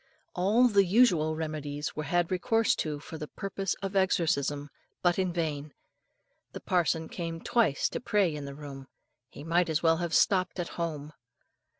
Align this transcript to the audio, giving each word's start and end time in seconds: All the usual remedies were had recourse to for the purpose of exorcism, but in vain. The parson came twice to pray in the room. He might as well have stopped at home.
All 0.33 0.67
the 0.67 0.83
usual 0.83 1.35
remedies 1.35 1.95
were 1.95 2.05
had 2.05 2.31
recourse 2.31 2.73
to 2.77 2.99
for 2.99 3.19
the 3.19 3.27
purpose 3.27 3.75
of 3.83 3.95
exorcism, 3.95 4.71
but 5.03 5.19
in 5.19 5.31
vain. 5.31 5.75
The 6.53 6.59
parson 6.59 7.07
came 7.07 7.39
twice 7.39 7.87
to 7.89 7.99
pray 8.01 8.33
in 8.35 8.45
the 8.45 8.55
room. 8.55 8.87
He 9.29 9.43
might 9.43 9.69
as 9.69 9.83
well 9.83 9.97
have 9.97 10.15
stopped 10.15 10.59
at 10.59 10.69
home. 10.69 11.13